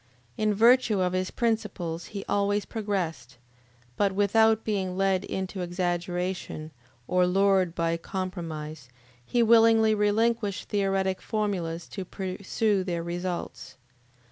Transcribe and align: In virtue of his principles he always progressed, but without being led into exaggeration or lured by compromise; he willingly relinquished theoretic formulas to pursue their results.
In 0.35 0.51
virtue 0.55 0.99
of 0.99 1.13
his 1.13 1.29
principles 1.29 2.05
he 2.07 2.25
always 2.27 2.65
progressed, 2.65 3.37
but 3.97 4.13
without 4.13 4.63
being 4.63 4.97
led 4.97 5.23
into 5.25 5.61
exaggeration 5.61 6.71
or 7.07 7.27
lured 7.27 7.75
by 7.75 7.95
compromise; 7.97 8.89
he 9.23 9.43
willingly 9.43 9.93
relinquished 9.93 10.69
theoretic 10.69 11.21
formulas 11.21 11.87
to 11.89 12.03
pursue 12.03 12.83
their 12.83 13.03
results. 13.03 13.77